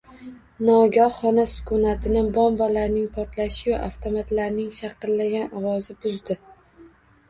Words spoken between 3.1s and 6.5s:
portlashi-yu avtomatlarning shaqillagan ovozi buzdi.